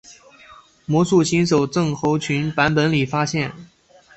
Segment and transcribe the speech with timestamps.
[0.87, 3.53] 魔术新手症候群版本里发现。